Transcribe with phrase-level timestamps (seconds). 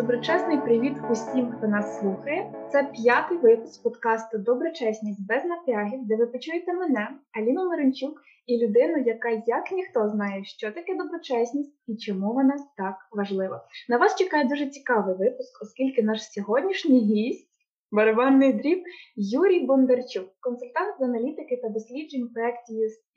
[0.00, 2.52] доброчесний привіт усім, хто нас слухає.
[2.72, 7.08] Це п'ятий випуск подкасту Доброчесність без напрягів, де ви почуєте мене,
[7.38, 12.96] Аліну Маринчук, і людину, яка як ніхто знає, що таке доброчесність і чому вона так
[13.12, 13.64] важлива.
[13.88, 17.49] На вас чекає дуже цікавий випуск, оскільки наш сьогоднішній гість
[17.92, 18.82] Барабанний дріб
[19.16, 22.76] Юрій Бондарчук, консультант з аналітики та досліджень проєктів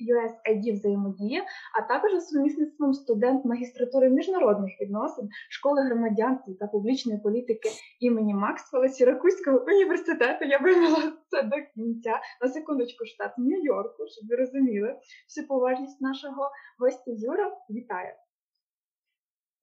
[0.09, 1.43] USAID взаємодія,
[1.79, 8.89] а також за сумісництвом студент магістратури міжнародних відносин школи громадянства та публічної політики імені Максвелла
[8.89, 10.45] Сіракузького університету.
[10.45, 12.20] Я вивела це до кінця.
[12.41, 14.95] На секундочку, штат Нью-Йорку, щоб ви розуміли
[15.27, 17.57] всю поважність нашого гостя Юра.
[17.70, 18.13] Вітаю!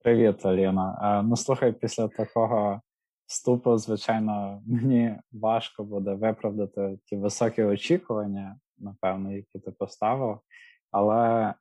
[0.03, 1.25] Привіт, Аліна.
[1.29, 2.81] Ну слухай, після такого
[3.31, 10.39] вступу, звичайно, мені важко буде виправдати ті високі очікування, напевно, які ти поставив,
[10.91, 11.55] але е,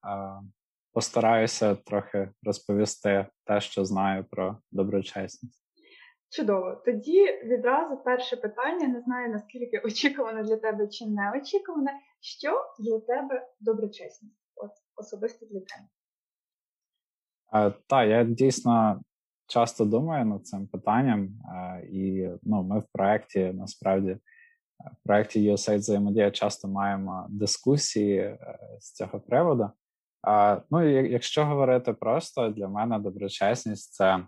[0.94, 5.66] постараюся трохи розповісти те, що знаю про доброчесність.
[6.30, 6.82] Чудово.
[6.86, 8.88] Тоді відразу перше питання.
[8.88, 11.92] Не знаю наскільки очікуване для тебе чи не очікуване.
[12.20, 14.40] Що для тебе доброчесність?
[14.56, 15.88] От особисто для тебе?
[17.54, 19.02] Е, так, я дійсно
[19.50, 21.30] часто думаю над цим питанням,
[21.92, 24.18] і ну, ми в проєкті насправді
[24.80, 29.70] в проєкті USAID взаємодія часто маємо дискусії е, з цього приводу.
[30.72, 34.26] Ну, якщо говорити просто, для мене доброчесність це е,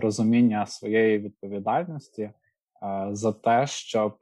[0.00, 2.34] розуміння своєї відповідальності е,
[3.12, 4.18] за те, щоб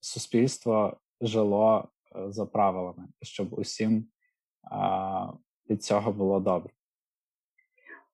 [0.00, 1.88] суспільство жило
[2.28, 4.06] за правилами, щоб усім
[5.70, 6.75] від цього було добре.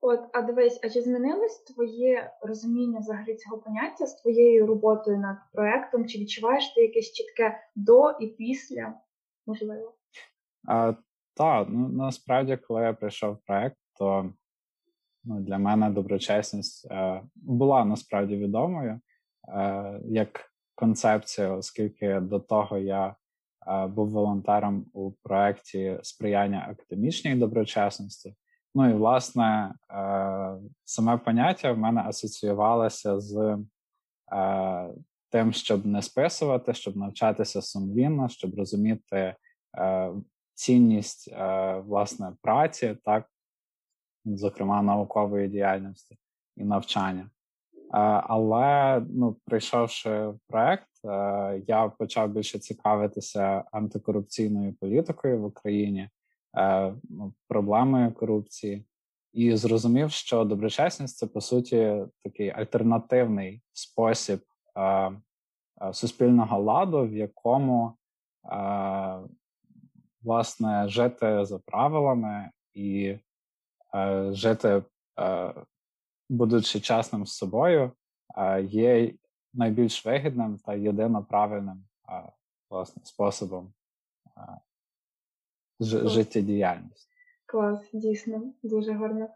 [0.05, 5.36] От, а дивись, а чи змінилось твоє розуміння взагалі цього поняття з твоєю роботою над
[5.53, 6.06] проектом?
[6.06, 8.95] Чи відчуваєш ти якесь чітке до і після?
[9.47, 9.95] Можливо?
[10.69, 10.95] А,
[11.34, 14.33] Так, ну насправді, коли я прийшов в проект, то
[15.24, 19.01] ну, для мене доброчесність е, була насправді відомою
[19.48, 23.17] е, як концепція, оскільки до того я
[23.67, 28.35] е, був волонтером у проєкті сприяння академічній доброчесності.
[28.74, 33.58] Ну і власне е, саме поняття в мене асоціювалося з
[34.33, 34.88] е,
[35.30, 39.34] тим, щоб не списувати, щоб навчатися сумлінно, щоб розуміти
[39.78, 40.11] е,
[40.55, 41.34] цінність
[41.84, 43.27] власне праці, так,
[44.24, 46.16] зокрема наукової діяльності
[46.56, 47.30] і навчання.
[48.28, 50.88] Але ну, прийшовши в проект,
[51.66, 56.08] я почав більше цікавитися антикорупційною політикою в Україні.
[56.57, 58.85] Е, ну, проблемою корупції,
[59.33, 64.40] і зрозумів, що доброчесність це по суті такий альтернативний спосіб
[64.77, 65.12] е, е,
[65.92, 67.96] суспільного ладу, в якому
[70.23, 73.17] власне жити за правилами і
[74.30, 74.83] жити,
[76.29, 77.92] будучи чесним з собою,
[78.62, 79.14] є
[79.55, 81.85] найбільш вигідним та єдино правильним
[82.70, 83.73] власне способом
[85.82, 87.08] ж, життєдіяльність.
[87.52, 89.28] Клас, дійсно, дуже гарно.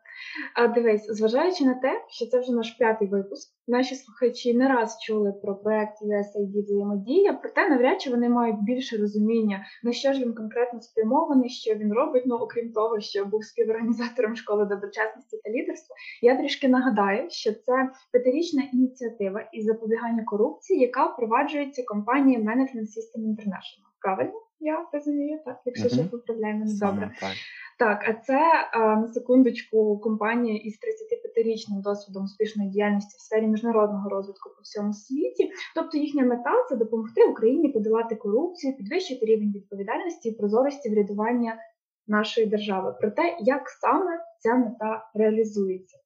[0.55, 4.99] А дивись, зважаючи на те, що це вже наш п'ятий випуск, наші слухачі не раз
[5.01, 10.21] чули про проект USAID взаємодія, проте навряд чи вони мають більше розуміння, на що ж
[10.21, 12.23] він конкретно спрямований, що він робить.
[12.27, 15.97] Ну окрім того, що був співорганізатором школи доброчесності та лідерства.
[16.23, 23.21] Я трішки нагадаю, що це п'ятирічна ініціатива із запобігання корупції, яка впроваджується компанією Management System
[23.23, 23.87] International.
[24.01, 24.46] Правильно?
[24.61, 27.11] Я розумію, так, якщо ще поправляє мене добре.
[27.21, 27.33] Так.
[27.79, 28.41] так, а це
[28.75, 35.51] на секундочку компанія із 35-річним досвідом успішної діяльності в сфері міжнародного розвитку по всьому світі.
[35.75, 41.59] Тобто їхня мета це допомогти Україні подолати корупцію, підвищити рівень відповідальності і прозорості врядування
[42.07, 42.95] нашої держави.
[43.01, 45.99] Про те, як саме ця мета реалізується.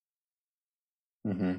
[1.25, 1.55] Угу.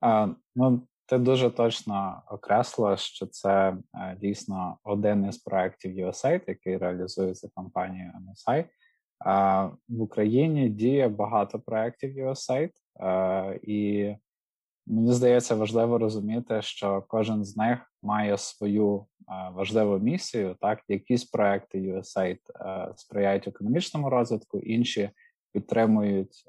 [0.00, 6.76] А, ну, ти дуже точно окреслила, що це е, дійсно один із проєктів USAID, який
[6.76, 8.58] реалізується компанією MSI.
[8.58, 8.66] Е,
[9.88, 12.70] в Україні діє багато проєктів USAID,
[13.00, 14.14] е, і
[14.86, 19.06] мені здається, важливо розуміти, що кожен з них має свою
[19.52, 20.56] важливу місію.
[20.60, 22.38] Так, якісь проекти USAID
[22.96, 25.10] сприяють економічному розвитку, інші
[25.52, 26.44] підтримують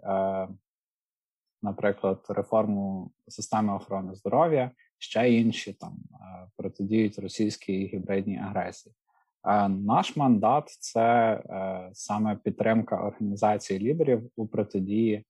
[1.61, 8.95] наприклад, реформу системи охорони здоров'я, ще інші там е, протидіють російській гібридній агресії.
[9.43, 15.25] Е, наш мандат це е, саме підтримка організації лідерів у протидії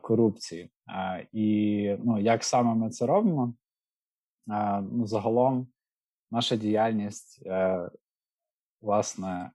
[0.00, 0.70] корупції.
[1.32, 3.54] І ну, як саме ми це робимо?
[4.82, 5.68] Ну, Загалом
[6.30, 7.42] наша діяльність,
[8.80, 9.50] власне,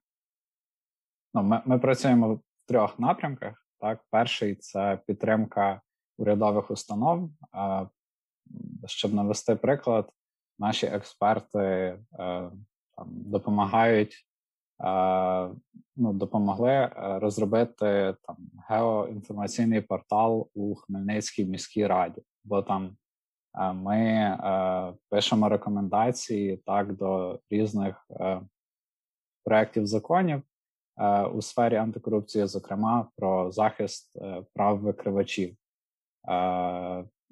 [1.33, 3.67] ну, ми, ми працюємо в трьох напрямках.
[3.79, 5.81] Так, перший це підтримка
[6.17, 7.29] урядових установ.
[8.85, 10.09] Щоб навести приклад,
[10.59, 11.99] наші експерти
[12.95, 14.27] там допомагають
[15.95, 18.37] ну, допомогли розробити там
[18.69, 22.97] геоінформаційний портал у Хмельницькій міській раді, бо там
[23.73, 24.37] ми
[25.09, 28.07] пишемо рекомендації так до різних
[29.43, 30.41] проєктів законів
[31.33, 35.55] у сфері антикорупції, зокрема про захист е, прав викривачів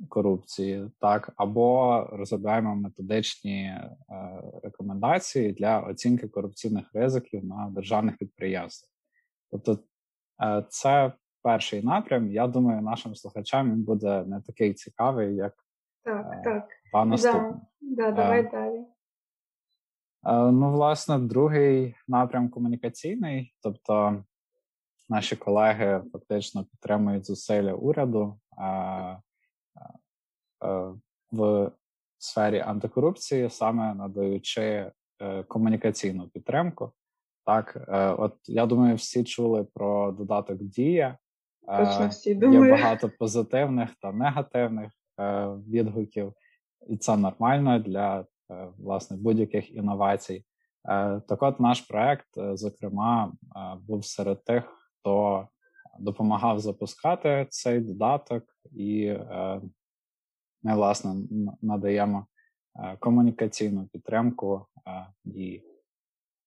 [0.09, 3.89] корупції, так або розробляємо методичні е,
[4.63, 8.91] рекомендації для оцінки корупційних ризиків на державних підприємствах.
[9.51, 9.79] Тобто,
[10.43, 11.11] е, це
[11.43, 12.31] перший напрям.
[12.31, 15.53] Я думаю, нашим слухачам він буде не такий цікавий, як
[16.03, 16.67] так, так.
[17.81, 18.85] Да, да, давай далі.
[20.51, 24.23] Ну, власне, другий напрям комунікаційний, тобто
[25.09, 28.39] наші колеги фактично підтримують зусилля уряду
[31.31, 31.71] в
[32.17, 34.91] сфері антикорупції, саме надаючи
[35.21, 36.91] е, комунікаційну підтримку.
[37.45, 41.17] Так, е, от я думаю, всі чули про додаток Дія.
[41.67, 46.33] Точно всі Є багато позитивних та негативних е, відгуків,
[46.87, 48.25] і це нормально для
[48.77, 50.45] власне будь-яких інновацій.
[51.27, 53.33] Так, от наш проект, зокрема,
[53.87, 54.63] був серед тих,
[54.99, 55.47] хто
[55.99, 59.17] допомагав запускати цей додаток і
[60.63, 61.15] ми власне
[61.61, 62.27] надаємо
[62.75, 65.65] е, комунікаційну підтримку е, дії.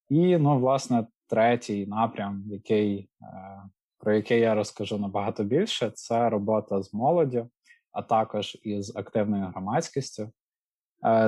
[0.08, 3.62] І, ну, власне, третій напрям, який, е,
[3.99, 7.50] про який я розкажу набагато більше, це робота з молоддю,
[7.93, 10.31] а також із активною громадськістю.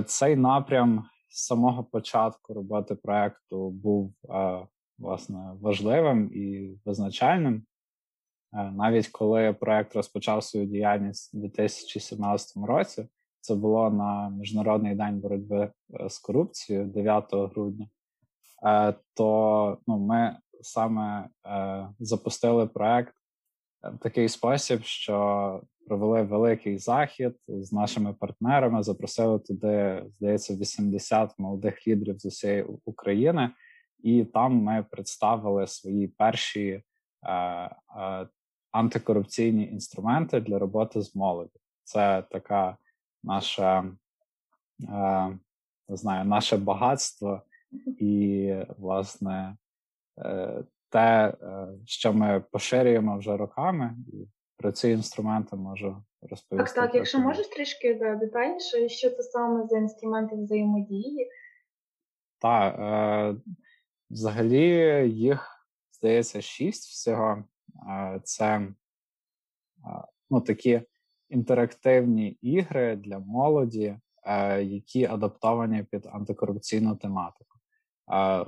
[0.07, 4.15] Цей напрям з самого початку роботи проекту був
[4.99, 7.63] власне важливим і визначальним.
[8.57, 13.07] Е, навіть коли проект розпочав свою діяльність у 2017 році,
[13.41, 15.71] це було на міжнародний день боротьби
[16.01, 17.89] е, з корупцією 9 грудня,
[18.67, 21.29] е, то ну, ми саме
[21.99, 23.15] запустили проект
[23.83, 31.89] в такий спосіб, що провели великий захід з нашими партнерами, запросили туди, здається, 80 молодих
[31.89, 33.51] лідерів з усієї України,
[34.03, 36.83] і там ми представили свої перші
[38.77, 41.61] антикорупційні інструменти для роботи з молоддю.
[41.85, 42.77] Це така
[43.23, 43.85] наша
[44.89, 45.39] е,
[45.89, 47.43] не знаю, наше багатство
[47.99, 49.57] і, власне,
[50.19, 54.27] е, те, е, що ми поширюємо вже роками, і
[54.57, 56.75] про ці інструменти можу розповісти.
[56.75, 61.31] Так, так, якщо можеш трішки детальніше, що це саме за інструменти взаємодії?
[62.39, 63.37] Так, е,
[64.11, 64.69] взагалі
[65.11, 67.45] їх здається шість всього
[68.25, 68.69] це
[70.31, 70.83] ну, такі
[71.29, 73.97] інтерактивні ігри для молоді,
[74.61, 77.57] які адаптовані під антикорупційну тематику.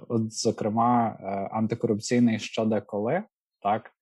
[0.08, 3.22] От, зокрема, е, антикорупційний що де коли,
[3.62, 3.92] так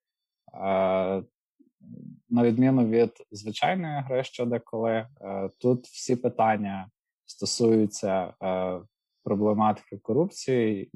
[2.28, 6.88] на відміну від звичайної гри що де коли, е, тут всі питання
[7.26, 8.80] стосуються е,
[9.24, 10.90] проблематики корупції,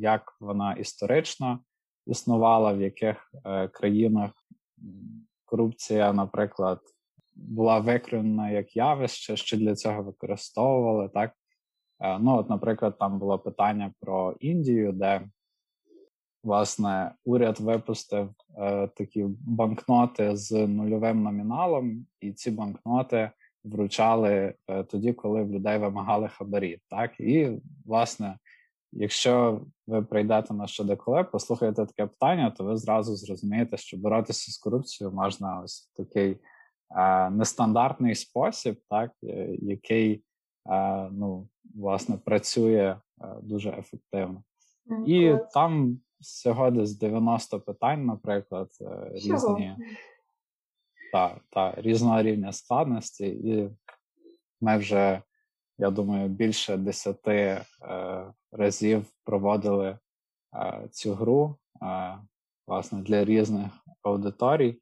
[0.00, 1.60] як вона історично
[2.06, 4.30] існувала, в яких е, країнах
[5.44, 6.80] корупція, наприклад,
[7.36, 11.08] була викривлена як явище, що для цього використовували.
[11.08, 11.32] так.
[12.00, 15.28] Е, ну, от, наприклад, там було питання про Індію, де
[16.42, 23.30] власне уряд випустив е, такі банкноти з нульовим номіналом, і ці банкноти
[23.64, 26.78] вручали е, тоді, коли в людей вимагали хабарі.
[26.88, 27.50] Так, і
[27.86, 28.38] власне
[28.92, 34.58] Якщо ви прийдете на щодеколе, послухаєте таке питання, то ви зразу зрозумієте, що боротися з
[34.58, 36.36] корупцією можна ось такий
[36.96, 40.24] е, нестандартний спосіб, так е, який
[40.70, 44.42] е, ну, власне працює е, дуже ефективно.
[45.06, 49.76] І там всього десь 90 питань, наприклад, е, різні.
[51.12, 53.70] Та, та, різного рівня складності, і
[54.60, 55.22] ми вже
[55.80, 57.64] я думаю, більше десяти е,
[58.52, 59.98] разів проводили
[60.54, 62.18] е, цю гру е,
[62.66, 63.70] власне для різних
[64.02, 64.80] аудиторій.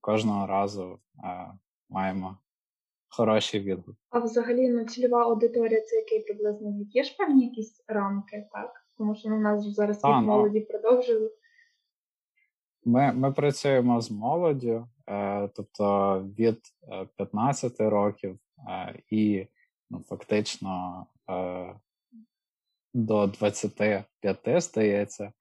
[0.00, 1.52] Кожного разу е,
[1.88, 2.36] маємо
[3.08, 3.98] хороші відгуки.
[4.10, 6.72] А взагалі ну, цільова аудиторія це який приблизно?
[6.90, 8.86] Є ж певні якісь рамки, так?
[8.98, 11.30] Тому що ну, у нас зараз від ну, молоді продовжили.
[12.84, 16.60] Ми ми працюємо з молоддю, е, тобто від
[17.16, 19.46] 15 е, років е, і
[19.90, 21.74] ну, фактично е,
[22.96, 24.04] до 25,
[24.62, 25.32] здається,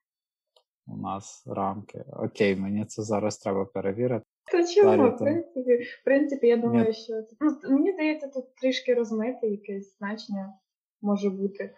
[0.87, 2.05] у нас рамки.
[2.13, 4.25] Окей, мені це зараз треба перевірити.
[4.51, 5.09] Та чому?
[5.09, 10.53] В принципі, в принципі, я думаю, що ну, мені здається, тут трішки розмити якесь значення
[11.01, 11.75] може бути.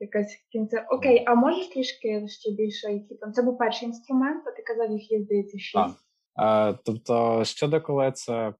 [0.00, 0.86] Якась кінця.
[0.90, 4.90] Окей, а можеш трішки ще більше, які там це був перший інструмент, а ти казав,
[4.90, 6.06] їх є здається шість.
[6.34, 8.54] А, тобто, щодо коли це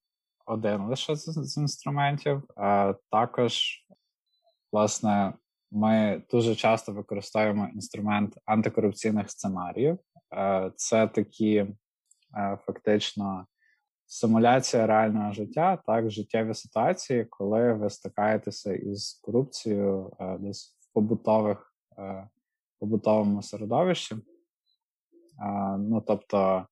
[0.46, 3.84] один лише з, з інструментів, а також,
[4.72, 5.32] власне,
[5.70, 9.98] ми дуже часто використовуємо інструмент антикорупційних сценаріїв.
[10.76, 11.66] Це такі
[12.66, 13.46] фактично
[14.06, 21.74] симуляція реального життя, так, життєві ситуації, коли ви стикаєтеся із корупцією десь в побутових
[22.78, 24.16] побутовому середовищі.
[25.78, 26.66] Ну, тобто,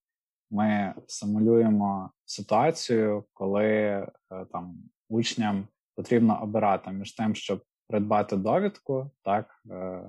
[0.51, 4.07] ми симулюємо ситуацію, коли
[4.53, 4.77] там
[5.09, 10.03] учням потрібно обирати між тим, щоб придбати довідку, так, е,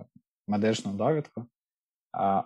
[0.47, 1.45] медичну довідку,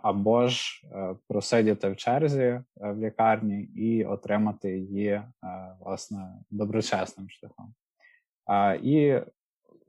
[0.01, 5.21] або ж е, просидіти в черзі е, в лікарні і отримати її
[5.79, 7.74] власне доброчесним шляхом.
[8.83, 9.19] І,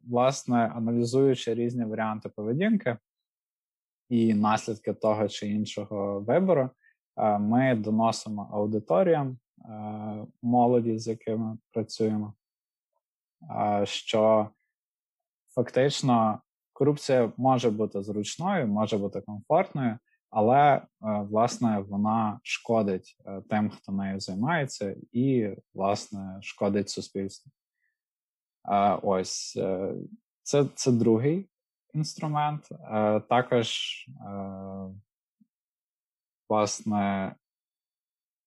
[0.05, 2.97] власне, аналізуючи різні варіанти поведінки
[4.09, 6.71] і наслідки того чи іншого вибору,
[7.41, 9.39] ми доносимо аудиторіям
[10.43, 12.35] молоді, з якими працюємо,
[13.85, 14.51] що
[15.55, 16.41] фактично
[16.73, 19.99] корупція може бути зручною, може бути комфортною,
[20.31, 27.53] але е, власне вона шкодить е, тим, хто нею займається, і власне шкодить суспільству.
[29.03, 29.95] Ось е,
[30.43, 31.51] це, це другий
[31.95, 32.69] інструмент.
[33.29, 33.79] Також,
[36.49, 37.35] власне,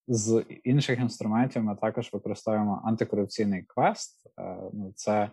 [0.08, 4.28] з інших інструментів ми також використовуємо антикорупційний квест.
[4.74, 5.32] Ну, Це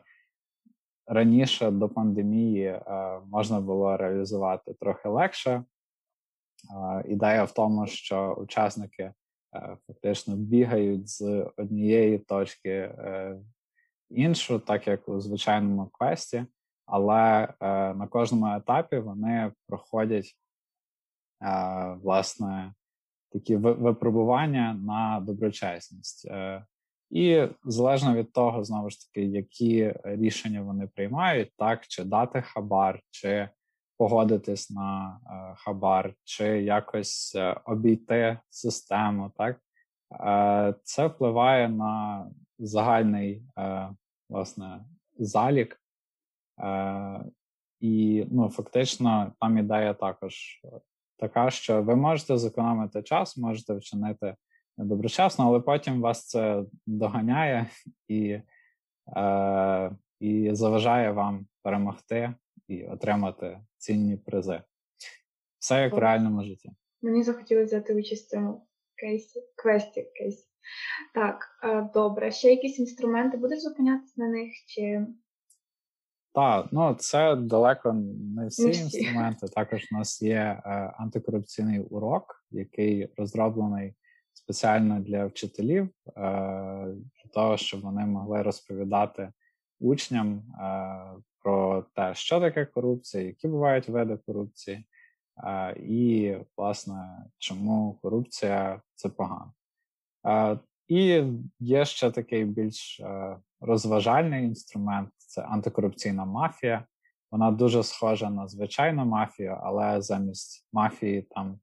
[1.10, 2.82] раніше до пандемії е,
[3.30, 5.50] можна було реалізувати трохи легше.
[5.50, 5.64] Е,
[7.08, 12.94] ідея в тому, що учасники е, фактично бігають з однієї точки
[14.10, 16.46] в іншу, так як у звичайному квесті,
[16.86, 17.48] але
[17.96, 20.36] на кожному етапі вони проходять
[22.02, 22.74] власне
[23.32, 26.30] такі випробування на доброчесність.
[27.10, 33.00] І залежно від того, знову ж таки, які рішення вони приймають, так чи дати хабар,
[33.10, 33.48] чи
[34.00, 39.60] погодитись на е, хабар, чи якось е, обійти систему, так
[40.20, 42.26] е, це впливає на
[42.58, 43.42] загальний
[44.28, 44.84] власне
[45.18, 45.80] залік.
[47.80, 50.60] І ну, фактично там ідея також
[51.16, 54.34] така, що ви можете зекономити час, можете вчинити
[54.76, 57.66] доброчасно, але потім вас це доганяє
[58.08, 58.38] і
[59.16, 62.34] е, і заважає вам перемогти
[62.68, 64.62] і отримати цінні призи.
[65.58, 66.70] Все як в реальному житті.
[67.02, 70.44] Мені захотілося взяти участь в цьому кейсі, квесті кейсі.
[71.14, 72.30] Так, е, добре.
[72.30, 74.52] Ще якісь інструменти будеш зупинятися на них?
[74.66, 75.06] чи...
[76.34, 77.92] Так, ну це далеко
[78.36, 79.48] не всі, не інструменти.
[79.48, 83.94] Також у нас є е, антикорупційний урок, який розроблений
[84.42, 86.20] спеціально для вчителів, е,
[86.92, 89.32] для того, щоб вони могли розповідати
[89.80, 90.42] учням е,
[91.42, 94.84] про те, що таке корупція, які бувають види корупції,
[95.44, 99.52] е, і, власне, чому корупція це погано.
[100.88, 101.22] І
[101.60, 103.00] є ще такий більш
[103.60, 106.84] розважальний інструмент це антикорупційна мафія.
[107.30, 111.60] Вона дуже схожа на звичайну мафію, але замість мафії там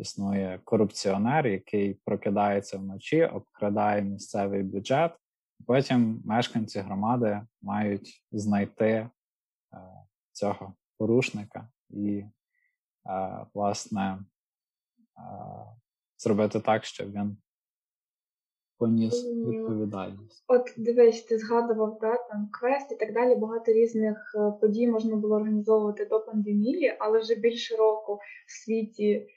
[0.00, 5.12] існує корупціонер, який прокидається вночі, обкрадає місцевий бюджет.
[5.66, 9.10] Потім мешканці громади мають знайти е,
[10.32, 12.24] цього порушника і,
[13.06, 14.18] е, власне,
[15.18, 15.22] е,
[16.18, 17.36] зробити так, щоб він
[18.78, 20.44] поніс відповідальність.
[20.48, 23.36] От дивись, ти згадував да, там квест і так далі.
[23.36, 29.28] Багато різних е, подій можна було організовувати до пандемії, але вже більше року в світі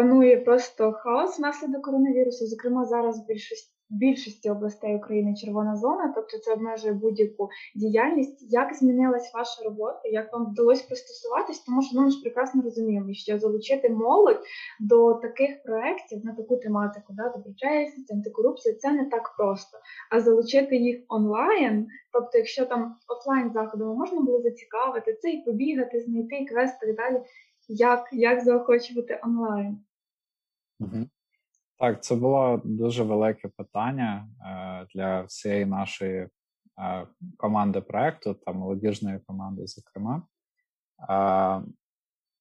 [0.00, 2.46] панує просто хаос внаслідок коронавірусу.
[2.46, 8.52] Зокрема, зараз в більшості більшості областей України червона зона, тобто це обмежує будь-яку діяльність.
[8.52, 10.00] Як змінилась ваша робота?
[10.04, 11.60] Як вам вдалося пристосуватись?
[11.60, 14.40] Тому що ну, ми ж прекрасно розуміємо, що залучити молодь
[14.80, 19.78] до таких проєктів на таку тематику, да, доброчесність, антикорупція, це не так просто.
[20.10, 26.00] А залучити їх онлайн, тобто, якщо там офлайн заходами можна було зацікавити це і побігати,
[26.00, 27.22] знайти квест і так далі
[27.70, 29.78] як як заохочувати онлайн?
[31.78, 36.28] Так, це було дуже велике питання е, для всієї нашої
[36.80, 37.06] е,
[37.36, 40.22] команди проекту та молодіжної команди, зокрема.
[41.10, 41.62] Е,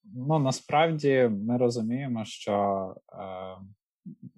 [0.04, 3.18] ну насправді ми розуміємо, що е,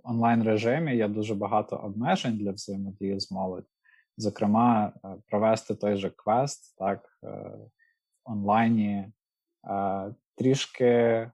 [0.04, 3.68] онлайн режимі є дуже багато обмежень для взаємодії з молоддю.
[4.18, 4.94] Зокрема,
[5.30, 9.12] провести той же квест так, в онлайні
[10.36, 11.32] трішки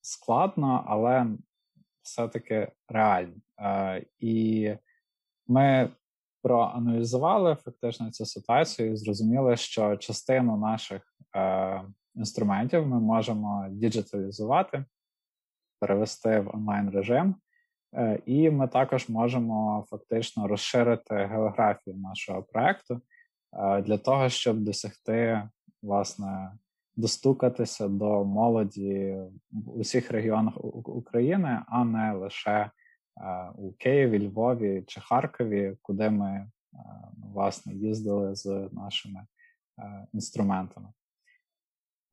[0.00, 1.26] складно, але
[2.02, 3.34] все-таки реально.
[4.18, 4.74] І
[5.46, 5.90] ми
[6.42, 11.02] проаналізували фактично цю ситуацію і зрозуміли, що частину наших
[12.14, 14.84] інструментів ми можемо діджиталізувати,
[15.80, 17.34] перевести в онлайн режим,
[17.94, 23.00] е, і ми також можемо фактично розширити географію нашого проекту
[23.52, 25.48] е, для того, щоб досягти
[25.82, 26.52] власне
[26.96, 29.16] достукатися до молоді
[29.50, 32.70] в усіх регіонах України, а не лише е,
[33.54, 36.50] у Києві, Львові чи Харкові, куди ми
[37.34, 39.26] власне їздили з нашими
[40.12, 40.88] інструментами.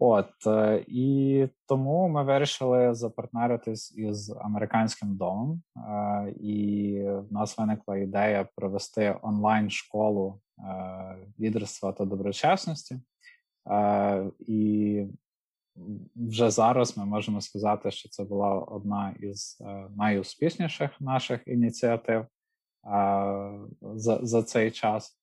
[0.01, 7.97] От е, і тому ми вирішили запартнеритись із американським домом, е, і в нас виникла
[7.97, 12.99] ідея провести онлайн школу е, лідерства та доброчесності.
[14.39, 15.05] І
[16.15, 19.61] вже зараз ми можемо сказати, що це була одна із
[19.97, 22.25] найуспішніших наших ініціатив
[23.81, 25.19] за, за цей час.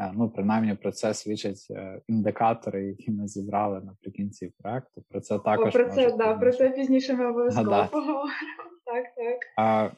[0.00, 5.02] Е, ну, принаймні про це свідчать е, індикатори, які ми зібрали наприкінці проекту.
[5.08, 8.30] Про це також О, про це да, про це пізніше ми обов'язково поговоримо.
[8.84, 9.38] Так, так.
[9.56, 9.90] А,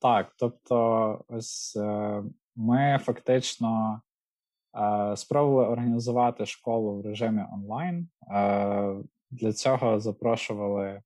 [0.00, 2.22] Так, тобто, ось е,
[2.56, 4.00] ми фактично
[5.16, 8.08] спробували організувати школу в режимі онлайн.
[9.30, 11.02] Для цього запрошували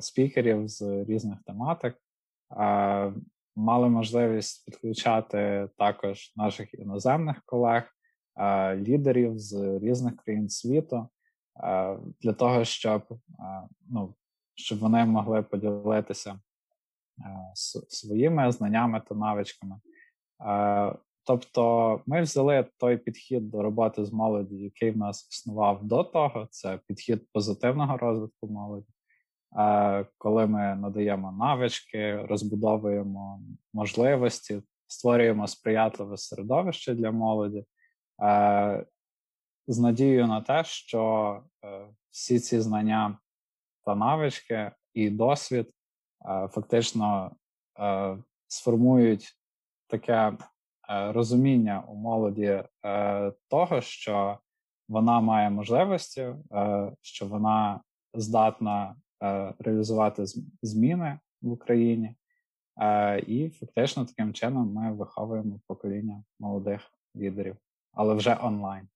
[0.00, 1.96] спікерів з різних тематик
[3.56, 7.90] мали можливість підключати також наших іноземних колег,
[8.74, 11.08] лідерів з різних країн світу
[12.20, 13.02] для того, щоб
[13.88, 14.14] ну,
[14.54, 16.40] щоб вони могли поділитися
[17.88, 19.80] своїми знаннями та навичками.
[21.26, 26.48] Тобто ми взяли той підхід до роботи з молоді, який в нас існував до того,
[26.50, 28.86] це підхід позитивного розвитку молоді.
[30.18, 33.40] Коли ми надаємо навички, розбудовуємо
[33.72, 37.64] можливості, створюємо сприятливе середовище для молоді,
[39.66, 43.18] з надією на те, що е, всі ці знання
[43.84, 45.70] та навички і досвід
[46.50, 47.36] фактично
[47.78, 49.28] е, сформують
[49.86, 50.36] таке е,
[50.88, 52.62] розуміння у молоді
[53.48, 54.38] того, що
[54.88, 56.34] вона має можливості,
[57.02, 57.80] що вона
[58.14, 58.94] здатна
[59.24, 60.24] Е, реалізувати
[60.62, 62.16] зміни в Україні,
[62.76, 66.80] е, і фактично таким чином ми виховуємо покоління молодих
[67.16, 67.56] лідерів,
[67.92, 68.88] але вже онлайн.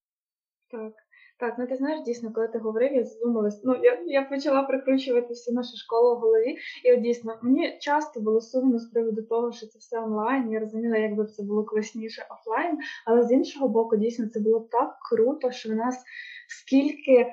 [0.70, 0.92] Так.
[1.38, 3.60] Так, ну ти знаєш, дійсно, коли ти говорив, я задумалась.
[3.64, 8.20] Ну я я почала прикручувати всю нашу школу в голові, і от дійсно мені часто
[8.20, 10.52] було сумно з приводу того, що це все онлайн.
[10.52, 14.68] Я розуміла, як би це було класніше офлайн, але з іншого боку, дійсно це було
[14.70, 16.04] так круто, що в нас
[16.48, 17.26] скільки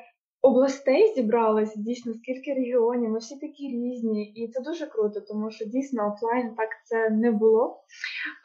[0.45, 5.65] областей зібралось дійсно скільки регіонів, ми всі такі різні, і це дуже круто, тому що
[5.65, 7.83] дійсно офлайн так це не було.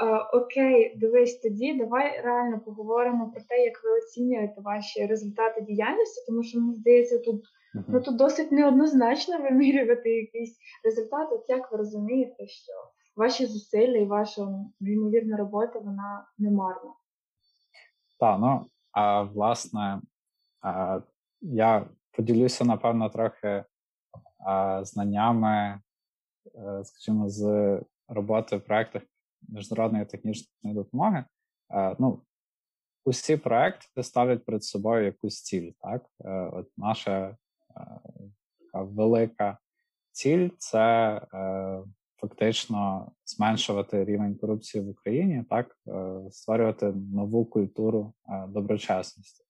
[0.03, 6.25] Е, окей, дивись тоді, давай реально поговоримо про те, як ви оцінюєте ваші результати діяльності,
[6.27, 7.45] тому що мені здається, тут
[7.89, 11.29] ну тут досить неоднозначно вимірювати якийсь результат.
[11.33, 12.73] От як ви розумієте, що
[13.17, 14.49] ваші зусилля і ваша
[14.81, 16.91] неймовірна робота вона не марна?
[18.19, 20.01] Так, ну а власне.
[21.41, 23.65] Я поділюся, напевно, трохи
[24.83, 25.81] знаннями,
[26.55, 29.03] е, скажімо, з роботи в проєктах
[29.49, 31.25] міжнародної технічної допомоги.
[31.99, 32.23] Ну,
[33.05, 35.73] Усі проекти ставлять перед собою якусь ціль.
[35.81, 36.07] Так?
[36.25, 37.37] Е, от Наша е,
[38.61, 39.59] така велика
[40.13, 41.21] ціль це
[42.17, 45.77] фактично зменшувати рівень корупції в Україні, так,
[46.31, 48.13] створювати нову культуру
[48.49, 49.45] доброчесності.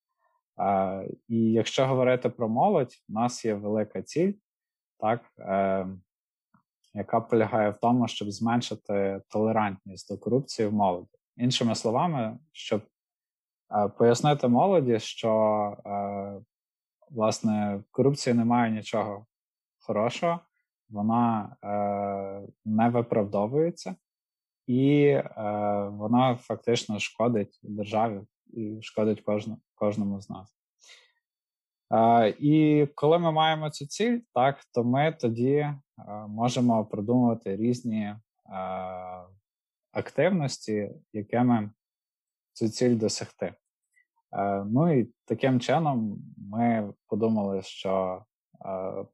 [1.29, 4.33] І якщо говорити про молодь, у нас є велика ціль,
[4.99, 5.87] так, е,
[6.95, 11.09] яка полягає в тому, щоб зменшити толерантність до корупції в молоді.
[11.37, 12.83] Іншими словами, щоб
[13.75, 15.33] е, пояснити молоді, що
[15.87, 16.41] е,
[17.11, 19.27] власне в корупції немає нічого
[19.79, 20.41] хорошого,
[20.89, 23.95] вона е, не виправдовується,
[24.67, 25.31] і е,
[25.93, 28.21] вона фактично шкодить державі
[28.53, 30.57] і шкодить кожну, кожному з нас.
[31.91, 38.15] Uh, і коли ми маємо цю ціль, так то ми тоді uh, можемо продумувати різні
[38.53, 39.27] uh,
[39.93, 41.71] активності, якими
[42.53, 43.55] цю ціль досягти.
[44.67, 48.25] Ну і таким чином ми подумали, що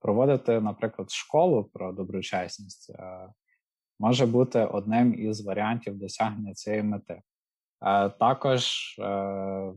[0.01, 2.93] проводити, наприклад, школу про доброчесність
[3.99, 7.23] може бути одним із варіантів досягнення цієї мети.
[7.83, 9.73] Е, також е,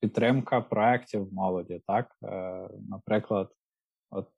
[0.00, 1.82] підтримка проєктів молоді.
[1.86, 3.50] Так, е, наприклад,
[4.10, 4.30] от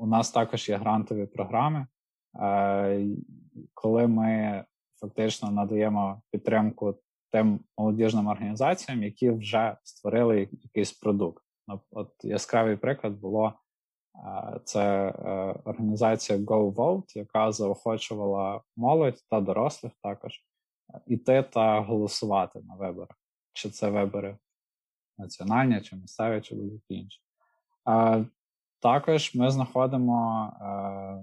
[0.00, 1.86] у нас також є грантові програми,
[3.74, 4.64] коли ми
[5.00, 6.98] фактично надаємо підтримку
[7.30, 11.44] тим молодіжним організаціям, які вже створили якийсь продукт.
[11.90, 13.52] От яскравий приклад було
[14.64, 15.10] це
[15.64, 20.40] організація GoVote, яка заохочувала молодь та дорослих також
[21.06, 23.16] іти та голосувати на виборах.
[23.52, 24.38] Чи це вибори
[25.18, 27.20] національні, чи місцеві, чи будь-які інші.
[27.84, 28.24] А,
[28.80, 31.22] Також ми знаходимо а,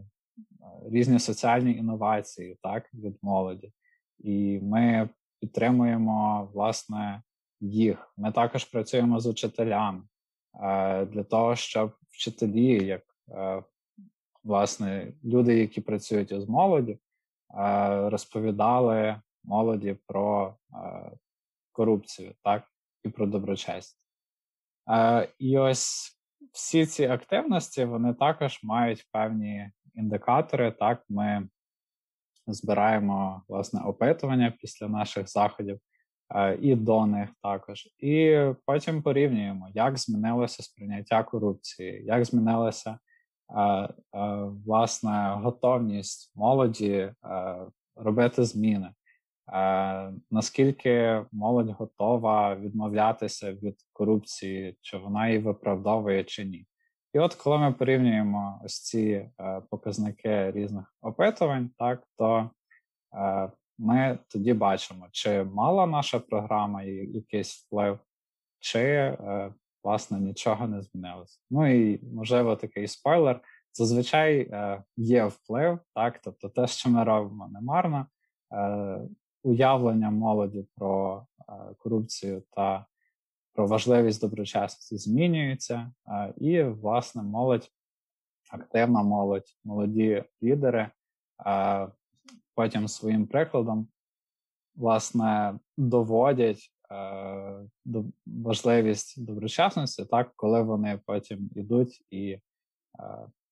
[0.92, 3.72] різні соціальні інновації так, від молоді,
[4.20, 7.22] і ми підтримуємо власне
[7.60, 8.14] їх.
[8.18, 10.04] Ми також працюємо з учителями
[10.54, 13.02] а, для того, щоб вчителі, як
[14.44, 17.00] власне люди, які працюють із молоді,
[18.10, 21.12] розповідали молоді про е,
[21.72, 22.64] корупцію, так,
[23.04, 24.00] і про доброчесність.
[24.92, 26.18] Е, І ось
[26.52, 30.72] всі ці активності вони також мають певні індикатори.
[30.72, 31.50] Так, ми
[32.48, 35.80] збираємо власне опитування після наших заходів.
[36.36, 43.00] Е, і до них також, і потім порівнюємо, як змінилося сприйняття корупції, як змінилася
[43.58, 43.90] е, е,
[44.66, 47.12] власне готовність молоді
[47.96, 48.90] робити зміни,
[50.32, 56.66] наскільки молодь готова відмовлятися від корупції, чи вона її виправдовує чи ні?
[57.14, 62.50] І от коли ми порівнюємо ось ці е, показники різних опитувань, так то
[63.16, 68.00] е, ми тоді бачимо, чи мала наша програма якийсь вплив,
[68.60, 69.18] чи
[69.84, 71.40] власне нічого не змінилося.
[71.50, 73.42] Ну і можливо такий спойлер.
[73.74, 74.52] Зазвичай
[74.98, 78.08] є вплив, так тобто те, що ми робимо, не марно
[79.44, 82.86] уявлення молоді про е, корупцію та
[83.54, 87.72] про важливість доброчесності змінюється, е, і, власне, молодь,
[88.52, 90.90] активна молодь, молоді лідери
[91.48, 91.88] е,
[92.56, 93.88] потім своїм прикладом
[94.76, 96.74] власне доводять
[97.86, 102.40] до важливість доброчесності, так коли вони потім йдуть і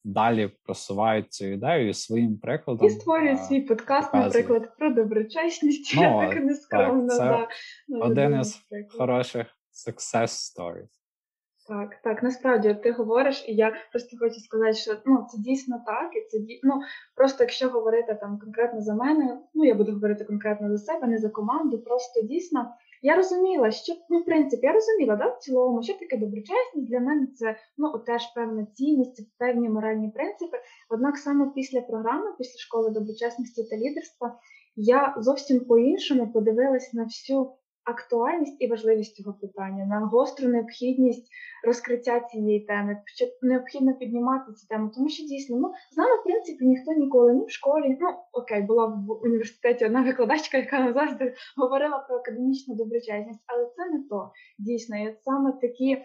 [0.04, 2.88] далі просувають цю ідею своїм прикладом.
[2.88, 4.36] І створюють свій подкаст, показують.
[4.36, 5.94] наприклад, про доброчесність.
[5.96, 7.18] Ну, Я так нескромно.
[7.18, 7.54] Так, це
[7.88, 8.62] да, один із
[8.98, 9.48] хороших
[9.88, 10.88] success stories.
[11.68, 16.16] Так, так, насправді ти говориш, і я просто хочу сказати, що ну це дійсно так,
[16.16, 16.82] і це ну
[17.16, 21.18] просто якщо говорити там конкретно за мене, ну я буду говорити конкретно за себе, не
[21.18, 21.80] за команду.
[21.80, 26.18] Просто дійсно я розуміла, що ну в принципі я розуміла, да, в цілому, що таке
[26.18, 30.58] доброчесність для мене це ну теж певна цінність, певні моральні принципи.
[30.90, 34.40] Однак саме після програми, після школи доброчесності та лідерства,
[34.76, 37.52] я зовсім по-іншому подивилась на всю
[37.88, 41.30] актуальність і важливість цього питання, на гостру необхідність
[41.64, 46.24] розкриття цієї теми, що необхідно піднімати цю тему, тому що дійсно ну з нами в
[46.24, 47.98] принципі ніхто ніколи ні в школі.
[48.02, 53.66] Ну окей, була в університеті одна викладачка, яка нам завжди говорила про академічну доброчесність, але
[53.76, 54.98] це не то дійсно.
[54.98, 55.98] І саме такі.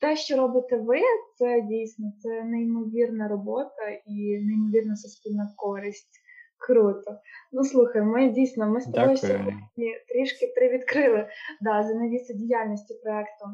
[0.00, 1.00] Те, що робите ви,
[1.38, 6.21] це дійсно це неймовірна робота і неймовірна суспільна користь.
[6.66, 7.18] Круто.
[7.52, 11.28] Ну слухай, ми дійсно ми з тобою сьогодні трішки привідкрили
[11.60, 13.44] да, занавіси діяльності проекту.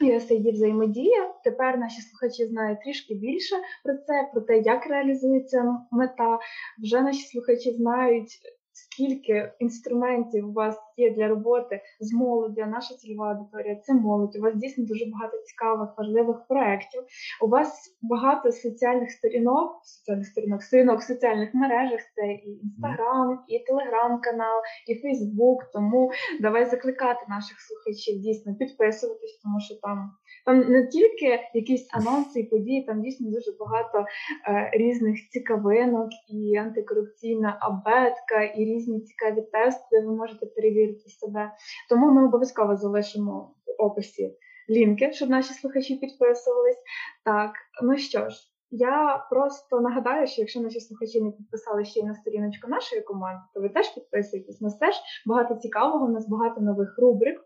[0.00, 1.34] USAID взаємодія.
[1.44, 6.38] Тепер наші слухачі знають трішки більше про це, про те, як реалізується мета.
[6.82, 8.38] Вже наші слухачі знають
[8.72, 14.36] скільки інструментів у вас є для роботи з молоді, наша цільова аудиторія це молодь.
[14.36, 17.02] У вас дійсно дуже багато цікавих, важливих проєктів.
[17.42, 22.00] У вас багато соціальних сторінок, соціальних сторінок, сторінок в соціальних мережах.
[22.14, 25.64] Це і інстаграм, і телеграм-канал, і Фейсбук.
[25.72, 30.10] Тому давай закликати наших слухачів дійсно підписуватись, тому що там.
[30.46, 34.04] Там не тільки якісь анонси і події, там дійсно дуже багато
[34.48, 41.52] е, різних цікавинок, і антикорупційна абетка, і різні цікаві тести, де ви можете перевірити себе.
[41.88, 44.36] Тому ми обов'язково залишимо в описі
[44.70, 46.78] лінки, щоб наші слухачі підписувались.
[47.24, 48.50] Так, ну що ж.
[48.72, 53.42] Я просто нагадаю, що якщо наші слухачі не підписали ще й на сторіночку нашої команди,
[53.54, 54.60] то ви теж підписуйтесь.
[54.60, 54.94] Нас теж
[55.26, 57.40] багато цікавого, у нас багато нових рубрик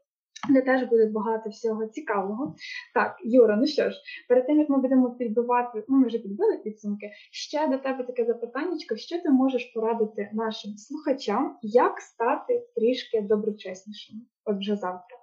[0.50, 2.54] де теж буде багато всього цікавого.
[2.94, 3.96] Так, Юра, ну що ж,
[4.28, 7.10] перед тим як ми будемо підбивати, ну ми вже підбили підсумки.
[7.32, 14.26] Ще до тебе таке запитання, що ти можеш порадити нашим слухачам, як стати трішки доброчеснішим?
[14.44, 15.18] От вже завтра.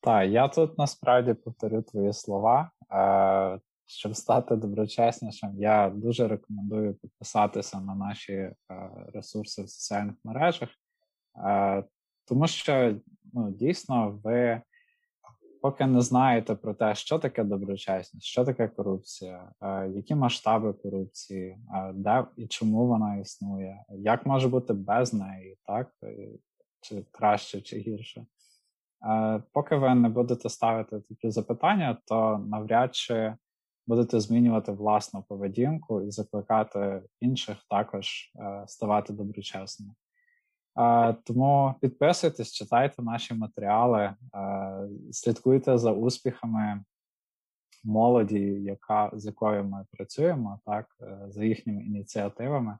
[0.00, 2.70] Так, я тут насправді повторю твої слова.
[2.92, 8.54] Е, щоб стати доброчеснішим, я дуже рекомендую підписатися на наші е,
[9.14, 10.68] ресурси в соціальних мережах,
[11.46, 11.84] е,
[12.28, 12.94] тому що
[13.32, 14.62] ну, дійсно ви
[15.66, 21.58] поки не знаєте про те, що таке доброчесність, що таке корупція, е, які масштаби корупції,
[21.74, 26.28] е, де і чому вона існує, як може бути без неї, так е,
[26.80, 28.26] чи краще, чи гірше.
[29.52, 33.34] Поки ви не будете ставити такі запитання, то навряд чи
[33.86, 38.32] будете змінювати власну поведінку і закликати інших також
[38.66, 39.94] ставати доброчесними.
[41.24, 44.14] Тому підписуйтесь, читайте наші матеріали,
[45.12, 46.84] слідкуйте за успіхами
[47.84, 52.78] молоді, яка з якою ми працюємо, так е, за їхніми ініціативами.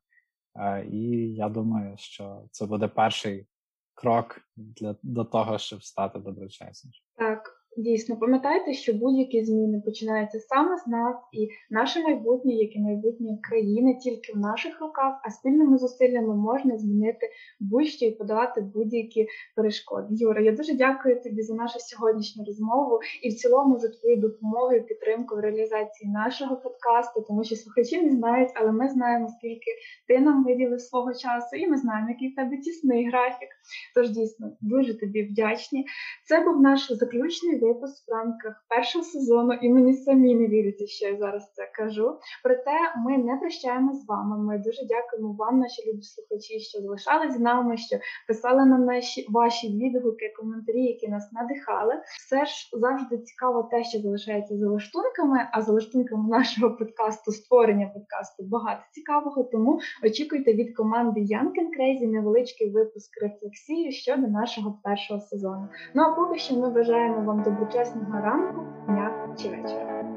[0.90, 1.00] І
[1.34, 3.46] я думаю, що це буде перший
[3.94, 7.04] крок для до того, щоб стати доброчеснішим.
[7.16, 7.55] Так.
[7.78, 13.38] Дійсно, пам'ятайте, що будь-які зміни починаються саме з нас, і наше майбутнє, як і майбутнє
[13.42, 20.06] країни, тільки в наших руках, а спільними зусиллями можна змінити будь-що і подолати будь-які перешкоди.
[20.10, 24.72] Юра, я дуже дякую тобі за нашу сьогоднішню розмову і в цілому за твою допомогу
[24.72, 29.70] і підтримку в реалізації нашого подкасту, тому що слухачі не знають, але ми знаємо, скільки
[30.08, 33.48] ти нам виділив свого часу, і ми знаємо, який в тебе тісний графік.
[33.94, 35.86] Тож дійсно дуже тобі вдячні.
[36.24, 41.06] Це був наш заключний випуск в рамках першого сезону, і мені самі не віриться, що
[41.06, 42.18] я зараз це кажу.
[42.42, 44.38] Проте ми не прощаємо з вами.
[44.38, 47.96] Ми дуже дякуємо вам, наші любі слухачі, що залишались з нами, що
[48.28, 51.94] писали нам наші ваші відгуки, коментарі, які нас надихали.
[52.26, 57.86] Все ж завжди цікаво те, що залишається за лаштунками, а за лаштунками нашого подкасту, створення
[57.86, 59.44] подкасту багато цікавого.
[59.44, 65.68] Тому очікуйте від команди and Crazy невеличкий випуск рефлексії щодо нашого першого сезону.
[65.94, 70.15] Ну а поки що ми бажаємо вам доброчесного ранку, дня чи вечора.